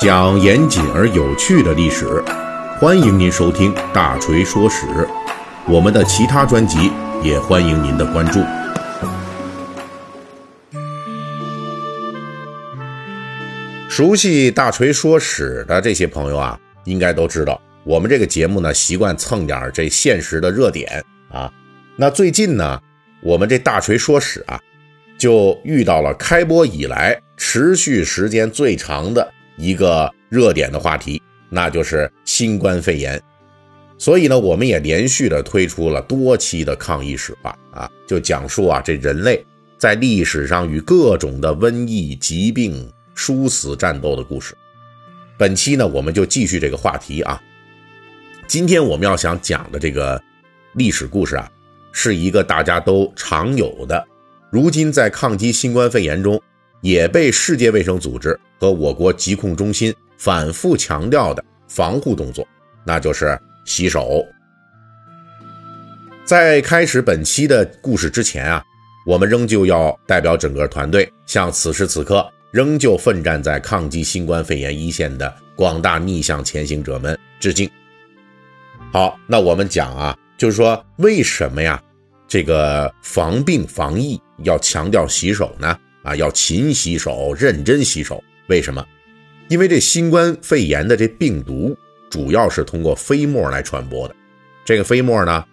[0.00, 2.22] 讲严谨而有趣的历史，
[2.78, 4.86] 欢迎您收听《大锤说史》。
[5.66, 6.90] 我们的其他专辑
[7.22, 8.40] 也欢迎您的关注。
[13.88, 21.52] 熟悉《大锤说史》的这些朋友啊，应该都知道，我们这个节目呢，习惯蹭点这现实的热点啊。
[21.96, 22.80] 那最近呢，
[23.22, 24.58] 我们这《大锤说史》啊，
[25.18, 33.20] 就遇到了开播以来持续时间最长的一个热点的话题，那就是新冠肺炎。
[33.96, 39.42] 所以呢，我们也连续的推出了多期的抗疫史话啊，就讲述啊这人类
[39.78, 44.54] 在历史上与各种的瘟疫、疾病、殊死战斗的故事。
[45.38, 47.42] 本期呢，我们就继续这个话题啊。
[48.46, 50.22] 今天我们要想讲的这个
[50.74, 51.50] 历史故事啊，
[51.90, 54.06] 是一个大家都常有的，
[54.52, 56.40] 如今在抗击新冠肺炎中
[56.80, 62.46] 也被世界卫生组织和我国疾控中心反复强调的防护动作，
[62.84, 63.38] 那就是。
[63.66, 64.26] 洗手。
[66.24, 68.64] 在开始本期的故事之前啊，
[69.06, 77.70] 我们仍旧要代表整个团队，向此时此刻仍旧奋战在抗击新冠肺炎一线的广大逆向前行者们致敬。
[78.92, 81.80] 好，那我们讲啊，就是说为什么呀？
[82.26, 85.78] 这个防病防疫要强调洗手呢？
[86.02, 88.22] 啊，要勤洗手，认真洗手。
[88.48, 88.84] 为什么？
[89.48, 91.76] 因为这新冠肺炎的这病毒。
[92.10, 94.16] 主要是通过飞沫来传播的，
[94.64, 95.44] 这个飞沫呢，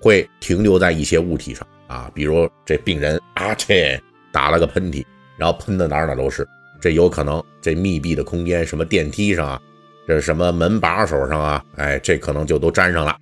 [0.00, 3.96] 会停留在一些物体上啊，比如这病人啊，这
[4.32, 5.06] 打了个喷嚏，
[5.36, 6.44] 然后喷的哪哪都是，
[6.80, 9.62] 这有可能这密闭的空间，什么电梯上啊，
[10.04, 13.16] 这什么门把手上啊，哎，这可能就都沾上了。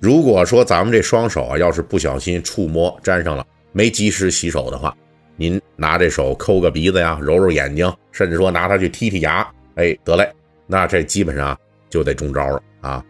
[0.00, 4.96] 如果说咱们这双手啊，要是不小心触摸沾上了，没及时洗手的话，
[5.40, 10.30] 您拿这手抠个鼻子呀，揉揉眼睛，甚至说拿它去剔剔牙，哎，得嘞，
[10.66, 11.58] 那这基本上。
[11.88, 13.04] 就得中招了啊，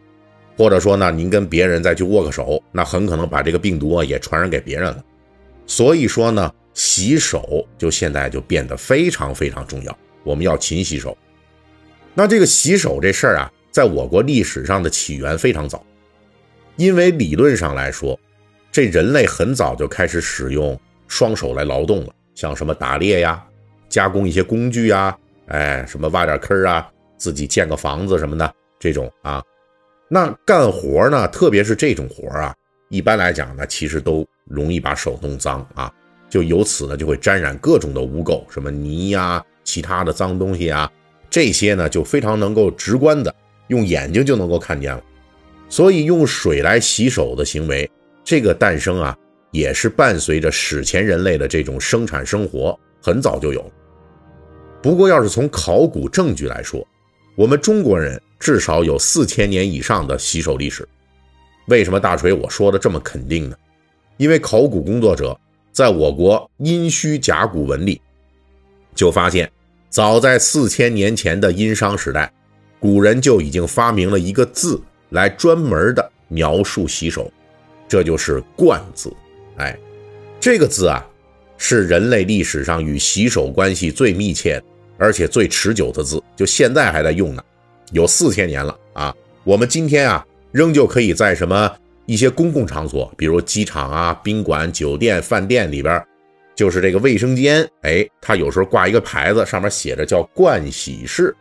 [0.56, 5.04] 或者说呢，您跟别人再去握个手，那很可能把这个病毒啊也传染给别人了。
[5.66, 9.94] 所以说呢，洗手就现在就变得非常非常重要，
[10.24, 11.14] 我们要勤洗手。
[12.14, 15.84] 那这个洗手这事儿啊，在我国历史上的起源非常早，
[16.76, 18.18] 因为理论上来说，
[18.72, 23.44] 这人类很早就开始使用双手来劳动了，像什么打猎呀、
[23.90, 25.14] 加工一些工具呀，
[25.48, 28.54] 哎，什么挖点坑啊，自己建个房子什么的。
[28.78, 29.44] 这种啊，
[30.08, 32.56] 那干活呢，特别是这种活啊，
[32.88, 35.92] 一般来讲呢，其实都容易把手弄脏啊，
[36.30, 40.90] 就由此呢就会沾染各种的污垢，什么泥呀、其他的脏东西啊，
[41.28, 43.34] 这些呢就非常能够直观的
[43.68, 45.02] 用眼睛就能够看见了。
[45.68, 47.90] 所以用水来洗手的行为，
[48.24, 49.14] 这个诞生啊，
[49.50, 53.70] 也是伴随着史前人类的这种生产生活很早就有。
[54.82, 56.86] 不过要是从考古证据来说，
[57.36, 58.20] 我们中国人。
[58.40, 60.88] 至少有四千年以上的洗手历史。
[61.66, 63.56] 为什么大锤我说的这么肯定呢？
[64.16, 65.38] 因为考古工作者
[65.70, 68.00] 在我国殷墟甲骨文里
[68.94, 69.52] 就发现，
[69.90, 72.32] 早在四千年前的殷商时代，
[72.78, 77.30] 古人就已经发明了一个字来专门的描述洗手，
[77.86, 79.12] 这就是“冠”字。
[79.60, 79.78] 哎，
[80.40, 81.06] 这个字啊，
[81.58, 84.62] 是人类历史上与洗手关系最密切
[84.96, 87.42] 而且最持久的字，就现在还在用呢。
[87.92, 89.14] 有四千年了啊！
[89.44, 91.74] 我们今天啊，仍旧可以在什么
[92.06, 96.00] 一些公共场所，比如机场啊、宾馆、酒店、饭店里边，
[96.54, 101.34] 就是这个卫生间，哎，它有时候挂一个牌子，上面写着叫“盥洗室”。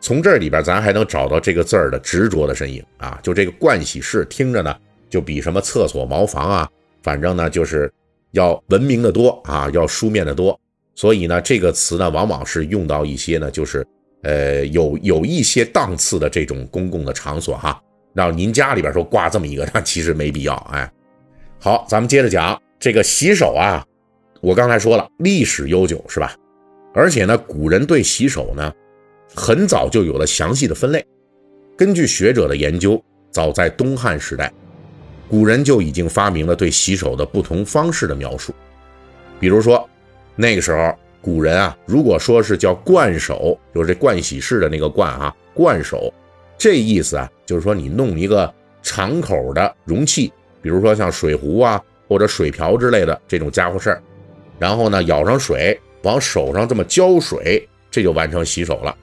[0.00, 3.18] 从这里边，咱还能找到这个字儿的执着的身影啊！
[3.22, 4.74] 就这个“盥洗室”，听着呢，
[5.08, 6.70] 就比什么厕所、茅房啊，
[7.02, 7.92] 反正呢，就是
[8.32, 10.58] 要文明的多啊，要书面的多。
[10.94, 13.86] 所以呢，这个词呢，往往是用到一些呢，就是。
[14.22, 20.54] 呃，有有一些档次的这种公共的场所哈，让您家里边说挂这么一个， 那其实没必要。
[20.70, 20.92] 哎，
[21.58, 23.82] 好，咱们接着讲这个洗手啊。
[24.42, 26.36] 我刚才说了，历史悠久是吧？
[26.92, 28.70] 而且呢，古人对洗手呢，
[29.34, 31.02] 很早就有了详细的分类。
[31.74, 34.52] 根据学者的研究，早在东汉时代，
[35.30, 38.52] 古人就已经发明了对洗手的不同方式的描述。
[39.38, 39.88] 比如说，
[40.36, 40.94] 那个时候。
[41.22, 46.10] 古人啊，如果说是叫盥手，就是这盥洗室的那个盥啊，盥手，
[46.56, 48.50] 这意思啊，就是说你弄一个
[48.82, 50.32] 敞口的容器，
[50.62, 51.78] 比如说像水壶啊
[52.08, 54.02] 或者水瓢之类的这种家伙事儿，
[54.58, 58.96] 然后呢舀上水往手上这么浇水，这就完成洗手了。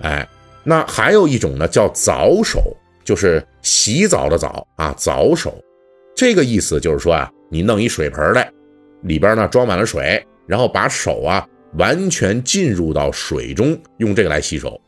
[0.00, 0.24] 哎，
[0.62, 2.62] 那还有一种呢叫澡手，
[3.02, 5.60] 就是洗澡的澡啊，澡手，
[6.14, 8.50] 这个意思就是说啊，你弄一水盆来，
[9.02, 11.46] 里边呢装满了水，然后把手啊。
[11.76, 14.80] 完全进入到水中，用这个来洗手，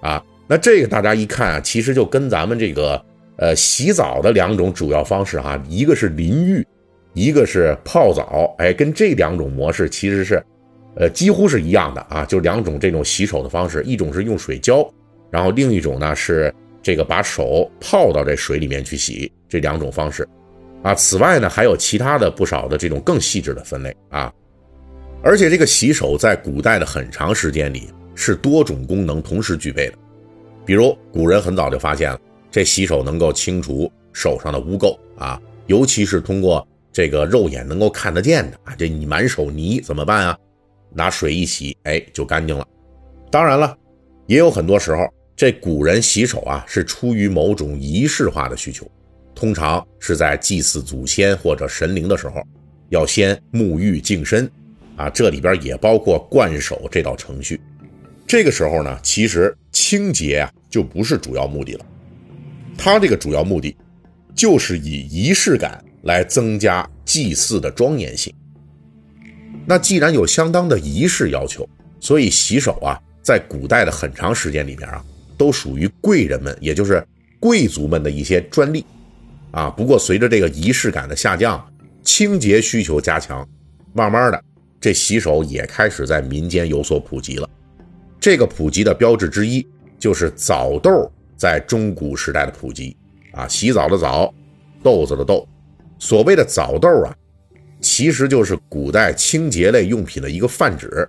[0.00, 3.00] 啊，那这个大家一看啊，其实就跟咱们这个
[3.36, 6.66] 呃洗澡的两种主要方式哈，一个是淋浴，
[7.12, 10.44] 一个是泡澡，哎，跟这两种模式其实是，
[10.96, 14.84] 呃，几乎是一样的啊，就两种这种洗手的方式，一种是用水浇，
[15.30, 16.52] 然后另一种呢是
[16.82, 20.28] 这个把手泡到这水里面去洗，这两种方式，
[20.82, 24.32] 啊，此外呢还有其他的不少的这种更细致的分类啊。
[25.22, 29.94] 而且这个洗手在古代的很长时间里是多种功能同时具备的，
[30.66, 32.18] 比如古人很早就发现了
[32.50, 40.36] 这洗手能够清除手上的污垢啊，尤其是通过这个肉眼能够看得见的啊，这你满手泥怎么办啊？
[40.94, 42.66] 拿水一洗，哎，就干净了。
[43.30, 43.74] 当然了，
[44.26, 48.86] 也有很多时候这古人洗手啊是出于某种仪式化的需求，
[49.34, 52.42] 通常是在祭祀祖先或者神灵的时候，
[52.90, 54.50] 要先沐浴净身。
[54.94, 57.58] 啊，这里边也包括灌手这道程序。
[58.26, 61.86] 这个时候呢，其实清洁啊就不是主要目的了。
[62.76, 63.74] 它这个主要目的
[64.34, 68.32] 就是以仪式感来增加祭祀的庄严性。
[69.66, 71.66] 那既然有相当的仪式要求，
[71.98, 75.02] 所以洗手啊，在古代的很长时间里面啊，
[75.38, 77.04] 都属于贵人们，也就是
[77.40, 78.84] 贵族们的一些专利。
[79.52, 81.64] 啊，不过随着这个仪式感的下降，
[82.02, 83.46] 清洁需求加强，
[83.92, 84.42] 慢慢的。
[84.80, 87.48] 这洗手也开始在民间有所普及了。
[88.18, 89.64] 这个普及的标志之一
[89.98, 92.96] 就是澡豆在中古时代的普及
[93.32, 94.34] 啊，洗澡的澡，
[94.82, 95.46] 豆子的豆。
[95.98, 97.14] 所谓的澡豆啊，
[97.80, 101.08] 其实就是古代清洁类用品的一个泛指。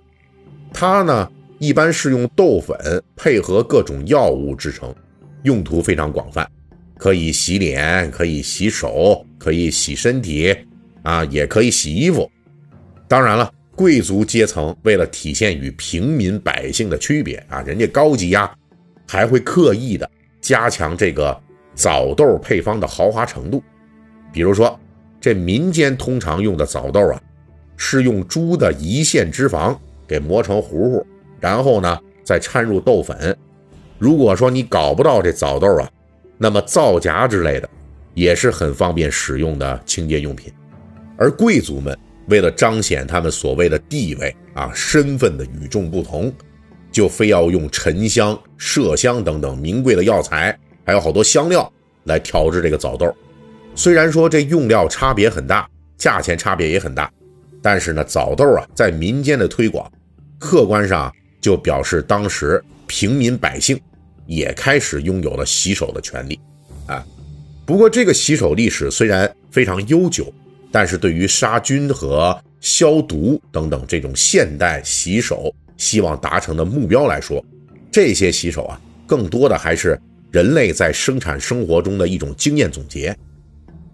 [0.72, 4.94] 它呢，一般是用豆粉配合各种药物制成，
[5.42, 6.48] 用途非常广泛，
[6.96, 10.56] 可以洗脸，可以洗手，可以洗身体
[11.02, 12.30] 啊，也可以洗衣服。
[13.08, 13.50] 当然了。
[13.76, 18.48] 贵族阶层为了体现与平民百姓的区别啊，人家高级呀，
[19.04, 20.08] 还会刻意的
[20.40, 21.36] 加强这个
[21.74, 23.60] 枣豆配方的豪华程度。
[24.32, 24.78] 比如说，
[25.20, 27.20] 这民间通常用的枣豆啊，
[27.76, 29.76] 是用猪的胰腺脂肪
[30.06, 31.06] 给磨成糊糊，
[31.40, 33.36] 然后呢再掺入豆粉。
[33.98, 35.90] 如果说你搞不到这枣豆啊，
[36.38, 37.68] 那么皂荚之类的
[38.14, 40.52] 也是很方便使用的清洁用品。
[41.16, 41.96] 而贵族们。
[42.28, 46.32] 为了彰显他们所谓的地位啊、身份的与众不同，
[46.90, 51.70] 就非要用沉香、麝香等等名贵的药材，还有好多香料
[52.04, 53.14] 来调制这个枣豆。
[53.74, 57.12] 虽然说这用料差别很大，价钱差别也很大，
[57.60, 59.92] 但是呢，枣豆啊在民间的推广，
[60.38, 63.78] 客观上就表示当时平民百姓
[64.26, 66.38] 也开始拥有了洗手的权利
[66.86, 67.04] 啊。
[67.66, 70.32] 不过这个洗手历史虽然非常悠久。
[70.76, 77.40] 但是对于杀菌和消毒等等这种现代洗手希望达成的目标来说，
[77.92, 79.96] 这些洗手啊，更多的还是
[80.32, 83.16] 人类在生产生活中的一种经验总结。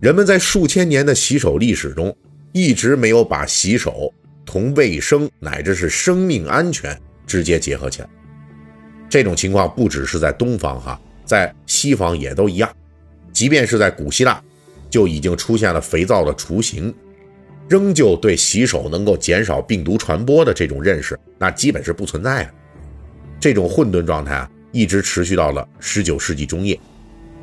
[0.01, 2.17] 人们在数千年的洗手历史中，
[2.53, 4.11] 一直没有把洗手
[4.47, 8.09] 同卫生乃至是生命安全直接结合起来。
[9.11, 12.71] 这种情况不只是在东方哈，在西方也都一样，
[13.31, 14.43] 即便是在古希腊。
[14.89, 16.93] 就已经出现了肥皂的雏形，
[17.69, 22.51] 仍旧对洗手能够减少病毒传播的这种认识，那基本是不存在的。
[23.39, 26.77] 这种混沌状态啊，一直持续到了十九世纪中叶，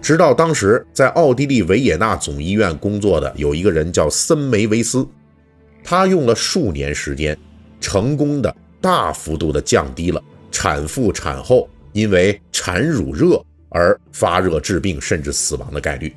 [0.02, 5.08] 直到当时在奥地利维也纳总医院工作的有一个人叫森梅维斯，
[5.86, 7.38] 他用了数年时间，
[7.80, 16.14] 成功的大幅度的降低了产妇产后因为产乳热而发热致病甚至死亡的概率。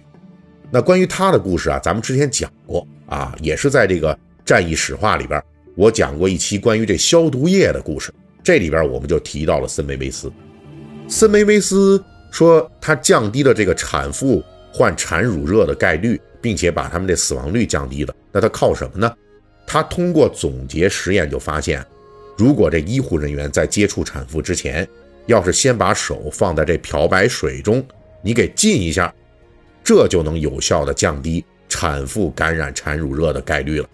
[0.70, 5.42] 那关于他的故事啊，咱们之前讲过啊，也是在这个战役史话里边，
[5.74, 8.12] 我讲过一期关于这消毒液的故事。
[8.42, 10.32] 这里边我们就提到了森梅维斯。
[11.08, 18.14] 森梅维斯说，他降低了这个产妇患产乳热的概率，并且把他们的死亡率降低了。
[18.30, 19.12] 那他靠什么呢？
[19.66, 21.84] 他通过总结实验就发现，
[22.36, 24.86] 如果这医护人员在接触产妇之前，
[25.26, 27.84] 要是先把手放在这漂白水中，
[28.22, 29.12] 你给浸一下。
[29.82, 33.88] 这就能有效的降低产妇感染产乳热的概率了。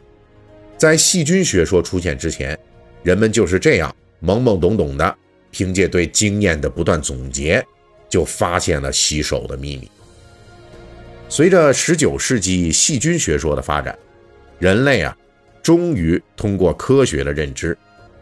[0.77, 2.59] 在细菌学说出现之前，
[3.03, 5.17] 人们就是这样懵懵懂懂的，
[5.51, 7.65] 凭借对经验的不断总结，
[8.09, 9.91] 就发现了洗手的秘密。
[11.29, 13.97] 随着19世纪细菌学说的发展，
[14.59, 15.17] 人类啊，
[15.63, 17.77] 终于通过科学的认知，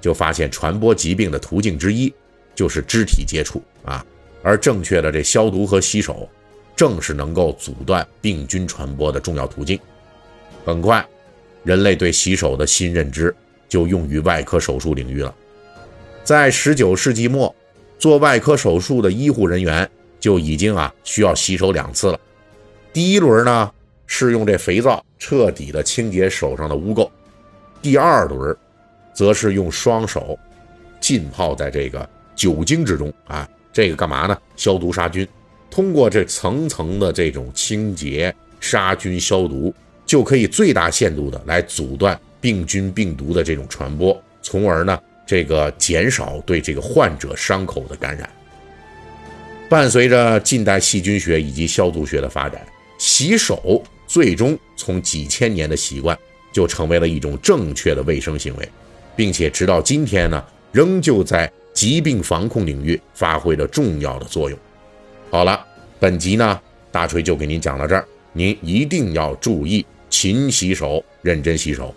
[0.04, 2.12] 就发现传播疾病的途径之一
[2.54, 4.04] 就是肢体接触啊，
[4.42, 6.28] 而正确的这消毒和洗手。
[6.76, 9.80] 正是能够阻断病菌传播的重要途径。
[10.66, 11.02] 很快，
[11.62, 13.34] 人类对洗手的新认知
[13.66, 15.34] 就用于外科手术领域了。
[16.22, 17.54] 在十九世纪末，
[17.98, 19.88] 做外科手术的医护人员
[20.20, 22.20] 就已经啊需要洗手两次了。
[22.92, 23.70] 第一轮呢
[24.06, 27.08] 是用这肥皂彻底的清洁手上的污垢，
[27.80, 28.54] 第二轮
[29.14, 30.38] 则是用双手
[31.00, 34.36] 浸泡在这个酒精之中啊，这个干嘛呢？
[34.56, 35.26] 消毒杀菌。
[35.70, 48.28] 通过这层层的这种清洁、杀菌、消毒，就可以最大限度的来阻断病菌、病毒的这种传播，从而呢，这个减少对这个患者伤口的感染。
[49.68, 52.64] 伴随着近代细菌学以及消毒学的发展，
[52.98, 56.16] 洗手最终从几千年的习惯，
[56.52, 58.68] 就成为了一种正确的卫生行为，
[59.16, 64.58] 并且直到今天呢，仍旧在疾病防控领域发挥着重要的作用。
[65.30, 65.64] 好了，
[65.98, 66.60] 本集呢，
[66.92, 71.94] 大锤就给您讲到这儿，您一定要注意勤洗手，认真洗手。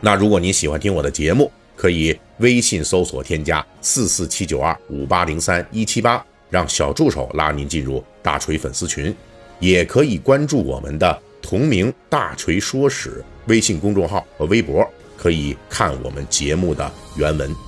[0.00, 9.14] 那如果您喜欢听我的节目，可以微信搜索添加四四七九二五八零三一七八，让小助手拉您进入大锤粉丝群，
[9.60, 17.67] 也可以关注我们的同名“大锤说史”微信公众号和微博，可以看我们节目的原文。